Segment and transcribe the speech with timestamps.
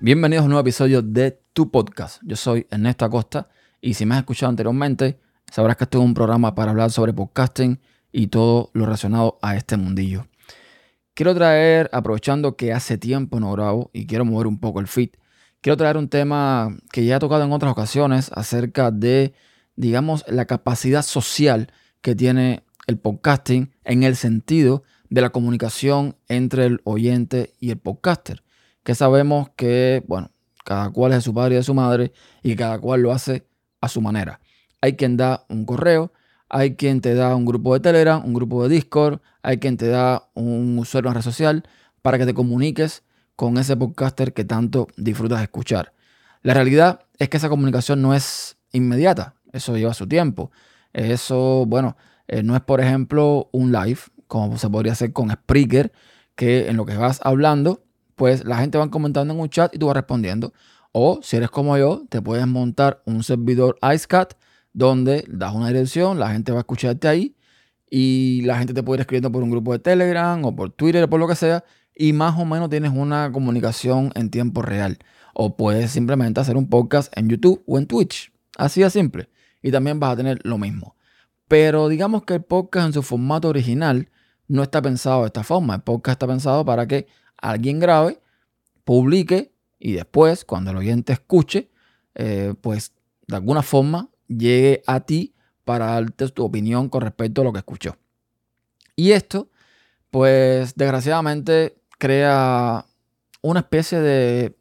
[0.00, 2.22] Bienvenidos a un nuevo episodio de Tu Podcast.
[2.22, 3.48] Yo soy Ernesto Acosta
[3.80, 5.18] y si me has escuchado anteriormente,
[5.50, 7.80] sabrás que esto es un programa para hablar sobre podcasting
[8.12, 10.28] y todo lo relacionado a este mundillo.
[11.14, 15.10] Quiero traer, aprovechando que hace tiempo no grabo y quiero mover un poco el feed,
[15.60, 19.34] quiero traer un tema que ya he tocado en otras ocasiones acerca de,
[19.74, 21.72] digamos, la capacidad social
[22.02, 27.78] que tiene el podcasting en el sentido de la comunicación entre el oyente y el
[27.78, 28.44] podcaster.
[28.88, 30.30] Que sabemos que, bueno,
[30.64, 32.10] cada cual es de su padre y de su madre
[32.42, 33.46] y cada cual lo hace
[33.82, 34.40] a su manera.
[34.80, 36.10] Hay quien da un correo,
[36.48, 39.88] hay quien te da un grupo de Telegram, un grupo de Discord, hay quien te
[39.88, 41.64] da un usuario en red social
[42.00, 43.02] para que te comuniques
[43.36, 45.92] con ese podcaster que tanto disfrutas escuchar.
[46.40, 50.50] La realidad es que esa comunicación no es inmediata, eso lleva su tiempo.
[50.94, 55.92] Eso, bueno, eh, no es por ejemplo un live, como se podría hacer con Spreaker,
[56.34, 57.82] que en lo que vas hablando,
[58.18, 60.52] pues la gente va comentando en un chat y tú vas respondiendo.
[60.92, 64.34] O si eres como yo, te puedes montar un servidor IceCat
[64.74, 67.34] donde das una dirección, la gente va a escucharte ahí
[67.90, 71.04] y la gente te puede ir escribiendo por un grupo de Telegram o por Twitter
[71.04, 74.98] o por lo que sea y más o menos tienes una comunicación en tiempo real.
[75.34, 78.32] O puedes simplemente hacer un podcast en YouTube o en Twitch.
[78.56, 79.30] Así de simple.
[79.62, 80.96] Y también vas a tener lo mismo.
[81.48, 84.10] Pero digamos que el podcast en su formato original
[84.48, 85.76] no está pensado de esta forma.
[85.76, 87.06] El podcast está pensado para que
[87.40, 88.20] alguien grabe,
[88.84, 91.70] publique y después, cuando el oyente escuche,
[92.14, 92.92] eh, pues
[93.26, 97.58] de alguna forma llegue a ti para darte tu opinión con respecto a lo que
[97.58, 97.96] escuchó.
[98.96, 99.50] Y esto,
[100.10, 102.86] pues desgraciadamente crea
[103.42, 104.56] una especie de,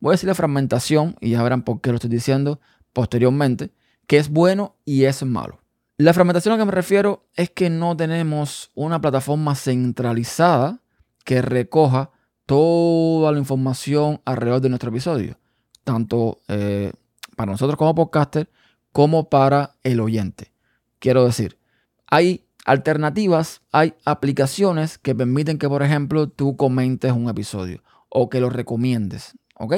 [0.00, 2.60] voy a decir, de fragmentación, y ya verán por qué lo estoy diciendo
[2.92, 3.72] posteriormente,
[4.06, 5.60] que es bueno y es malo.
[5.98, 10.81] La fragmentación a la que me refiero es que no tenemos una plataforma centralizada
[11.24, 12.10] que recoja
[12.46, 15.38] toda la información alrededor de nuestro episodio,
[15.84, 16.92] tanto eh,
[17.36, 18.50] para nosotros como podcaster
[18.92, 20.52] como para el oyente.
[20.98, 21.58] Quiero decir,
[22.06, 28.40] hay alternativas, hay aplicaciones que permiten que, por ejemplo, tú comentes un episodio o que
[28.40, 29.74] lo recomiendes, ¿ok?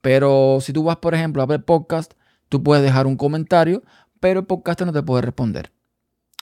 [0.00, 2.14] Pero si tú vas, por ejemplo, a ver podcast,
[2.48, 3.82] tú puedes dejar un comentario,
[4.20, 5.72] pero el podcaster no te puede responder.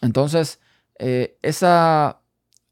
[0.00, 0.60] Entonces,
[0.98, 2.20] eh, esa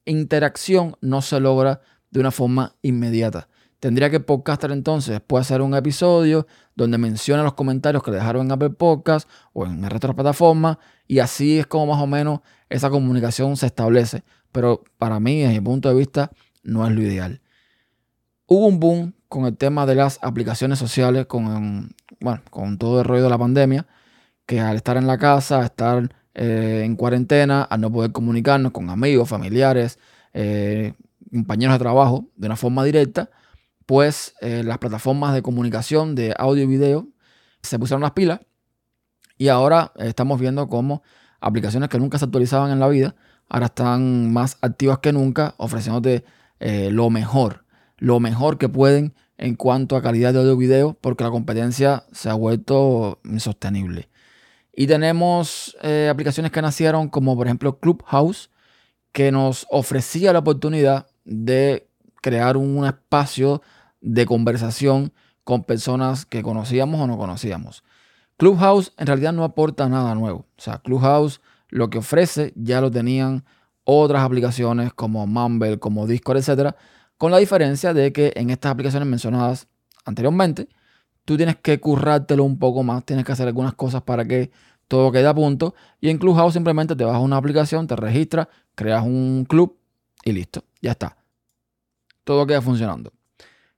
[0.05, 3.49] interacción no se logra de una forma inmediata.
[3.81, 8.47] Tendría que Podcaster entonces puede hacer un episodio donde menciona los comentarios que le dejaron
[8.47, 12.03] en Apple Podcast o en el resto de las plataformas y así es como más
[12.03, 14.25] o menos esa comunicación se establece.
[14.53, 16.31] Pero para mí, desde mi punto de vista,
[16.63, 17.43] no es lo ideal.
[18.47, 23.05] Hubo un boom con el tema de las aplicaciones sociales, con, bueno, con todo el
[23.05, 23.87] rollo de la pandemia,
[24.47, 28.91] que al estar en la casa, estar eh, en cuarentena, al no poder comunicarnos con
[28.91, 29.99] amigos, familiares,
[30.33, 30.95] eh,
[31.31, 33.31] compañeros de trabajo de una forma directa,
[33.87, 37.09] pues eh, las plataformas de comunicación de audio y video
[37.63, 38.41] se pusieron las pilas
[39.39, 41.03] y ahora estamos viendo cómo
[41.41, 43.15] aplicaciones que nunca se actualizaban en la vida,
[43.49, 46.25] ahora están más activas que nunca, ofreciéndote
[46.61, 47.65] lo mejor,
[47.99, 52.05] lo mejor que pueden en cuanto a calidad de audio y video, porque la competencia
[52.13, 54.09] se ha vuelto insostenible.
[54.77, 58.51] Y tenemos eh, aplicaciones que nacieron como por ejemplo Clubhouse,
[59.13, 61.89] que nos ofrecía la oportunidad de
[62.21, 63.63] crear un espacio
[64.01, 65.13] de conversación
[65.45, 67.85] con personas que conocíamos o no conocíamos.
[68.37, 70.47] Clubhouse en realidad no aporta nada nuevo.
[70.57, 73.45] O sea, Clubhouse lo que ofrece ya lo tenían
[73.85, 76.75] otras aplicaciones como Mumble, como Discord, etc.
[77.19, 79.69] Con la diferencia de que en estas aplicaciones mencionadas
[80.05, 80.69] anteriormente,
[81.25, 84.51] tú tienes que currártelo un poco más, tienes que hacer algunas cosas para que
[84.89, 85.75] todo quede a punto.
[86.01, 89.77] Y en Clubhouse simplemente te a una aplicación, te registras, creas un club
[90.25, 91.17] y listo, ya está.
[92.25, 93.13] Todo queda funcionando.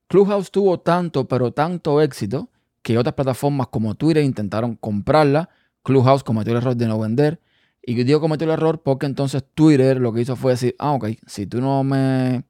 [0.08, 2.50] Clubhouse tuvo tanto, pero tanto éxito
[2.82, 5.48] que otras plataformas como Twitter intentaron comprarla.
[5.82, 7.40] Clubhouse cometió el error de no vender.
[7.82, 11.08] Y digo cometió el error porque entonces Twitter lo que hizo fue decir, ah, ok,
[11.26, 12.44] si tú no me,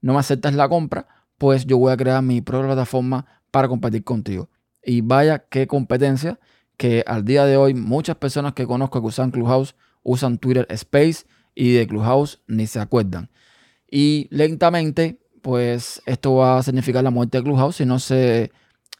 [0.00, 1.06] no me aceptas la compra,
[1.38, 4.48] pues yo voy a crear mi propia plataforma para competir contigo.
[4.82, 6.38] Y vaya qué competencia
[6.76, 11.26] que al día de hoy muchas personas que conozco que usan Clubhouse usan Twitter Space
[11.54, 13.30] y de Clubhouse ni se acuerdan.
[13.90, 18.52] Y lentamente, pues esto va a significar la muerte de Clubhouse si no se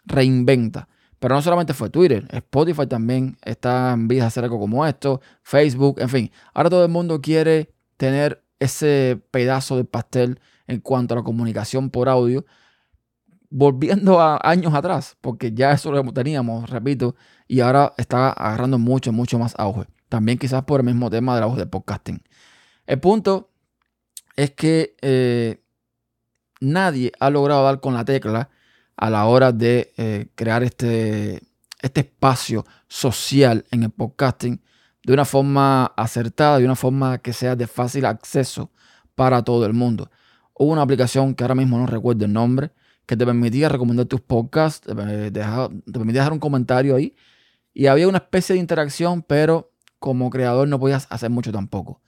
[0.05, 0.89] reinventa.
[1.19, 5.21] Pero no solamente fue Twitter, Spotify también está en vías de hacer algo como esto,
[5.43, 6.31] Facebook, en fin.
[6.53, 11.91] Ahora todo el mundo quiere tener ese pedazo de pastel en cuanto a la comunicación
[11.91, 12.45] por audio,
[13.51, 17.15] volviendo a años atrás, porque ya eso lo teníamos, repito,
[17.49, 19.87] y ahora está agarrando mucho, mucho más auge.
[20.09, 22.23] También quizás por el mismo tema del auge del podcasting.
[22.87, 23.51] El punto
[24.37, 25.63] es que eh,
[26.61, 28.51] nadie ha logrado dar con la tecla
[28.97, 31.43] a la hora de eh, crear este,
[31.83, 34.63] este espacio social en el podcasting
[35.05, 38.71] de una forma acertada, de una forma que sea de fácil acceso
[39.15, 40.11] para todo el mundo.
[40.55, 42.73] Hubo una aplicación que ahora mismo no recuerdo el nombre,
[43.07, 47.15] que te permitía recomendar tus podcasts, te, permitía dejar un comentario ahí
[47.73, 52.03] y había una especie de interacción, pero como creador no podías hacer mucho tampoco.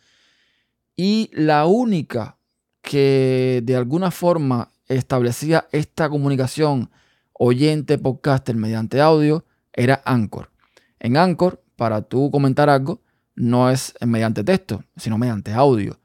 [0.97, 2.39] Y la única
[2.83, 6.91] que de alguna forma establecía esta comunicación
[7.35, 10.51] oyente-podcaster mediante audio era Anchor.
[10.99, 13.01] En Anchor, para tú comentar algo,
[13.37, 16.01] no es mediante texto, sino mediante audio.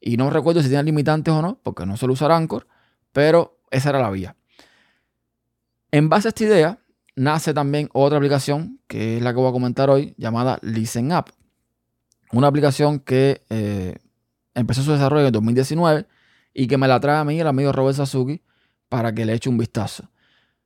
[0.00, 2.66] Y no recuerdo si tiene limitantes o no, porque no suelo usar Anchor,
[3.12, 4.36] pero esa era la vía.
[5.90, 6.78] En base a esta idea,
[7.16, 11.26] nace también otra aplicación, que es la que voy a comentar hoy, llamada Listen Up.
[12.32, 13.96] Una aplicación que eh,
[14.54, 16.06] empezó su desarrollo en 2019
[16.52, 18.42] y que me la trae a mí el amigo Robert Sasuki
[18.88, 20.10] para que le eche un vistazo.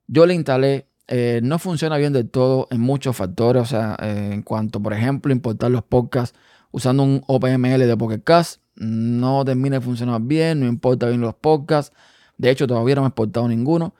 [0.06, 3.62] Yo le instalé eh, no funciona bien del todo en muchos factores.
[3.62, 6.38] O sea, eh, en cuanto, por ejemplo, importar los podcasts
[6.70, 11.34] usando un OpenML de Pocket Cast, no termina de funcionar bien, no importa bien los
[11.34, 11.96] podcasts.
[12.38, 13.94] De hecho, todavía no me he exportado ninguno.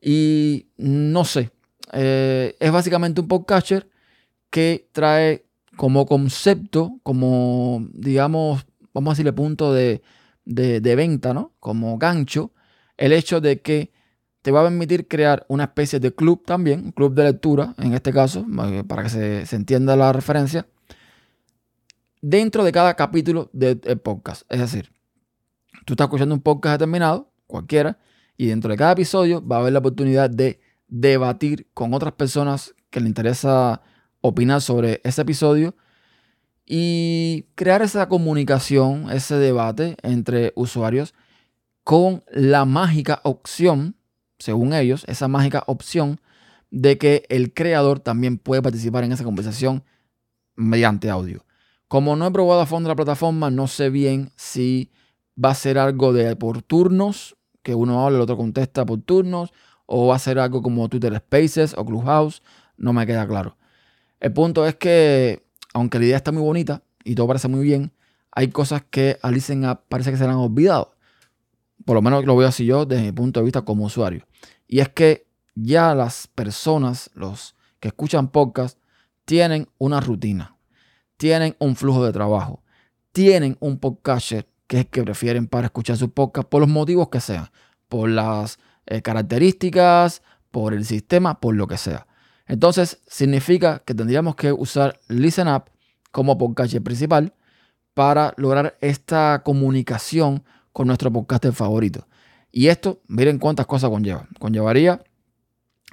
[0.00, 1.50] Y no sé.
[1.92, 3.88] Eh, es básicamente un podcatcher
[4.50, 5.46] que trae
[5.76, 10.02] como concepto, como digamos, vamos a decirle punto de,
[10.44, 11.54] de venta, ¿no?
[11.60, 12.52] Como gancho,
[12.96, 13.92] el hecho de que
[14.42, 17.94] te va a permitir crear una especie de club también, un club de lectura, en
[17.94, 20.66] este caso, eh, para que se, entienda la referencia,
[22.20, 24.42] dentro de cada capítulo del podcast.
[24.50, 24.92] Es decir,
[25.84, 27.98] tú estás escuchando un podcast determinado, cualquiera,
[28.36, 32.76] y dentro de cada episodio va a haber la oportunidad de debatir con otras personas
[32.90, 33.82] que le interesa
[34.20, 35.74] opinar sobre ese episodio
[36.64, 41.14] y crear esa comunicación, ese debate entre usuarios
[41.82, 43.98] con la mágica opción
[44.38, 46.20] según ellos, esa mágica opción
[46.70, 49.84] de que el creador también puede participar en esa conversación
[50.54, 51.44] mediante audio.
[51.88, 54.90] Como no he probado a fondo la plataforma, no sé bien si
[55.42, 57.36] va a ser algo de por turnos,
[57.68, 59.52] que uno habla, el otro contesta por turnos,
[59.84, 62.42] o ser algo como Twitter Spaces o Clubhouse,
[62.78, 63.58] no me queda claro.
[64.20, 65.44] El punto es que,
[65.74, 67.92] aunque la idea está muy bonita y todo parece muy bien,
[68.32, 70.94] hay cosas que a Listen parece que se han olvidado
[71.84, 74.26] por lo menos lo veo así yo desde mi punto de vista como usuario.
[74.66, 78.78] Y es que ya las personas, los que escuchan podcast,
[79.24, 80.56] tienen una rutina,
[81.16, 82.62] tienen un flujo de trabajo,
[83.12, 87.50] tienen un podcaster que que prefieren para escuchar su podcast por los motivos que sean,
[87.88, 90.22] por las eh, características,
[90.52, 92.06] por el sistema, por lo que sea.
[92.46, 95.64] Entonces, significa que tendríamos que usar Listen Up
[96.12, 97.34] como podcaster principal
[97.94, 102.06] para lograr esta comunicación con nuestro podcaster favorito.
[102.52, 104.28] Y esto, miren cuántas cosas conlleva.
[104.38, 105.02] Conllevaría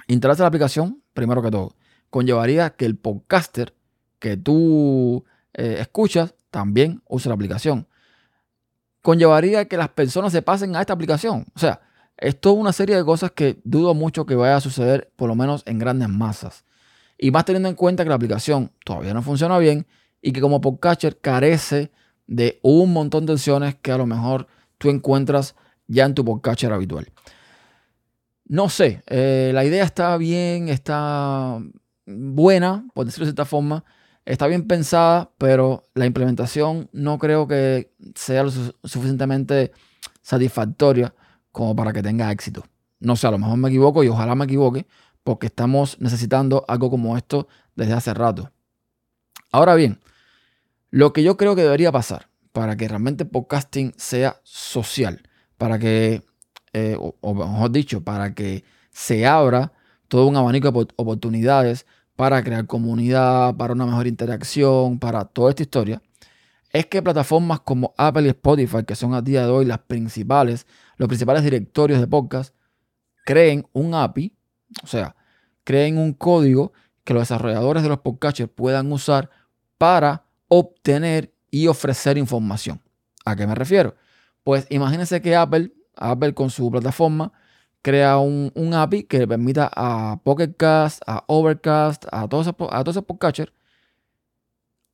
[0.06, 1.74] instalarse la aplicación, primero que todo.
[2.10, 3.74] Conllevaría que el podcaster
[4.18, 7.86] que tú eh, escuchas también use la aplicación.
[9.06, 11.46] Conllevaría que las personas se pasen a esta aplicación.
[11.54, 11.80] O sea,
[12.16, 15.36] es toda una serie de cosas que dudo mucho que vaya a suceder, por lo
[15.36, 16.64] menos en grandes masas.
[17.16, 19.86] Y más teniendo en cuenta que la aplicación todavía no funciona bien
[20.20, 21.92] y que como podcaster carece
[22.26, 25.54] de un montón de opciones que a lo mejor tú encuentras
[25.86, 27.06] ya en tu podcatcher habitual.
[28.44, 31.60] No sé, eh, la idea está bien, está
[32.06, 33.84] buena, por decirlo de cierta forma,
[34.26, 39.72] está bien pensada, pero la implementación no creo que sea lo suficientemente
[40.20, 41.14] satisfactoria
[41.52, 42.64] como para que tenga éxito.
[42.98, 44.86] No sé, a lo mejor me equivoco y ojalá me equivoque,
[45.22, 48.50] porque estamos necesitando algo como esto desde hace rato.
[49.52, 50.00] Ahora bien,
[50.90, 55.22] lo que yo creo que debería pasar para que realmente podcasting sea social,
[55.56, 56.22] para que,
[56.72, 59.72] eh, o, mejor dicho, para que se abra
[60.08, 65.62] todo un abanico de oportunidades para crear comunidad, para una mejor interacción, para toda esta
[65.62, 66.02] historia,
[66.72, 70.66] es que plataformas como Apple y Spotify, que son a día de hoy las principales,
[70.96, 72.54] los principales directorios de podcast,
[73.24, 74.34] creen un API,
[74.82, 75.14] o sea,
[75.64, 76.72] creen un código
[77.04, 79.30] que los desarrolladores de los podcasters puedan usar
[79.78, 82.80] para obtener y ofrecer información.
[83.24, 83.94] ¿A qué me refiero?
[84.42, 87.32] Pues imagínense que Apple, Apple con su plataforma,
[87.86, 92.82] crea un, API que le permita a Pocket Cast, a Overcast, a todos esos, a
[92.82, 93.52] todos esos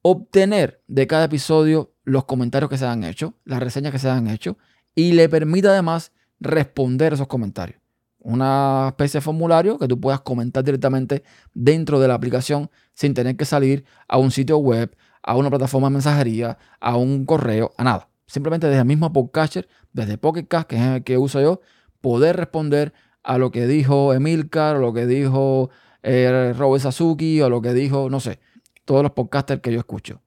[0.02, 4.28] obtener de cada episodio los comentarios que se han hecho, las reseñas que se han
[4.28, 4.58] hecho,
[4.94, 7.80] y le permita además responder esos comentarios.
[8.18, 11.22] Una especie de formulario que tú puedas comentar directamente
[11.54, 15.88] dentro de la aplicación sin tener que salir a un sitio web, a una plataforma
[15.88, 18.10] de mensajería, a un correo, a nada.
[18.26, 21.62] Simplemente desde el mismo podcatcher, desde Pocket Cast, que es el que uso yo,
[22.02, 22.92] poder responder
[23.22, 25.70] a lo que dijo Emilcar, o lo que dijo
[26.02, 28.40] eh, Robert Sasuki, o lo que dijo, no sé,
[28.84, 30.20] todos los podcasters que yo escucho.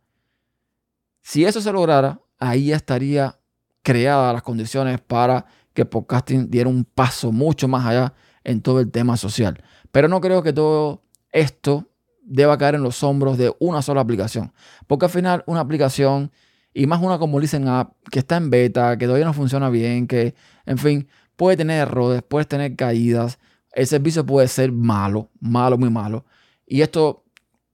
[1.21, 3.39] Si eso se lograra, ahí estaría
[3.83, 8.13] creadas las condiciones para que el podcasting diera un paso mucho más allá
[8.43, 9.61] en todo el tema social.
[9.91, 11.89] Pero no creo que todo esto
[12.21, 14.53] deba caer en los hombros de una sola aplicación.
[14.87, 16.31] Porque al final una aplicación,
[16.73, 20.07] y más una como dicen app, que está en beta, que todavía no funciona bien,
[20.07, 23.39] que, en fin, puede tener errores, puede tener caídas.
[23.73, 26.25] El servicio puede ser malo, malo, muy malo.
[26.65, 27.23] Y esto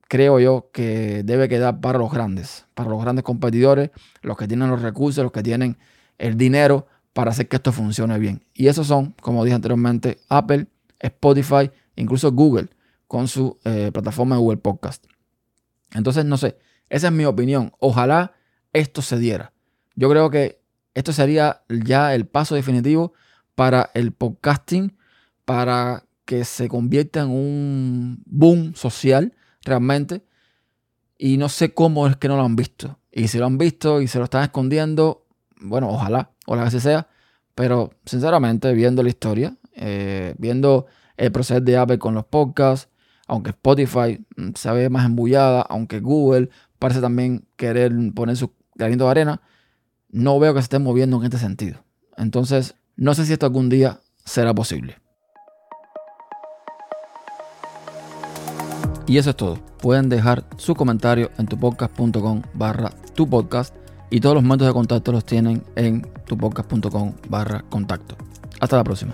[0.07, 3.91] creo yo que debe quedar para los grandes, para los grandes competidores,
[4.21, 5.77] los que tienen los recursos, los que tienen
[6.17, 8.43] el dinero para hacer que esto funcione bien.
[8.53, 10.67] Y esos son, como dije anteriormente, Apple,
[10.99, 12.69] Spotify, incluso Google
[13.07, 15.05] con su eh, plataforma de Google Podcast.
[15.93, 16.57] Entonces, no sé,
[16.89, 17.71] esa es mi opinión.
[17.79, 18.33] Ojalá
[18.73, 19.53] esto se diera.
[19.95, 20.61] Yo creo que
[20.93, 23.13] esto sería ya el paso definitivo
[23.55, 24.97] para el podcasting,
[25.45, 30.23] para que se convierta en un boom social realmente.
[31.17, 32.99] Y no sé cómo es que no lo han visto.
[33.11, 35.25] Y si lo han visto y se lo están escondiendo,
[35.59, 37.07] bueno, ojalá, ojalá que sea.
[37.53, 42.89] Pero sinceramente, viendo la historia, eh, viendo el proceso de Apple con los podcasts,
[43.27, 49.05] aunque Spotify mm, se ve más embullada, aunque Google parece también querer poner su granito
[49.05, 49.41] de arena,
[50.09, 51.83] no veo que se esté moviendo en este sentido.
[52.17, 54.97] Entonces, no sé si esto algún día será posible.
[59.07, 59.57] Y eso es todo.
[59.79, 63.75] Pueden dejar su comentario en tupodcast.com barra tu podcast
[64.09, 68.15] y todos los métodos de contacto los tienen en tupodcast.com barra contacto.
[68.59, 69.13] Hasta la próxima.